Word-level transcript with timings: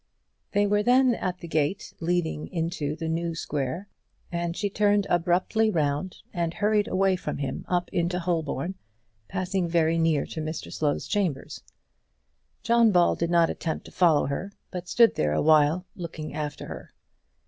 They 0.53 0.65
were 0.65 0.81
then 0.81 1.13
at 1.13 1.37
the 1.41 1.47
gate 1.47 1.93
leading 1.99 2.47
into 2.47 2.95
the 2.95 3.07
New 3.07 3.35
Square, 3.35 3.87
and 4.31 4.57
she 4.57 4.67
turned 4.67 5.05
abruptly 5.11 5.69
round, 5.69 6.23
and 6.33 6.55
hurried 6.55 6.87
away 6.87 7.15
from 7.15 7.37
him 7.37 7.65
up 7.67 7.87
into 7.93 8.17
Holborn, 8.19 8.73
passing 9.27 9.67
very 9.69 9.99
near 9.99 10.25
to 10.25 10.41
Mr 10.41 10.73
Slow's 10.73 11.05
chambers. 11.05 11.61
John 12.63 12.91
Ball 12.91 13.13
did 13.13 13.29
not 13.29 13.51
attempt 13.51 13.85
to 13.85 13.91
follow 13.91 14.25
her, 14.25 14.51
but 14.71 14.87
stood 14.89 15.13
there 15.13 15.33
awhile 15.33 15.85
looking 15.95 16.33
after 16.33 16.65
her. 16.65 16.93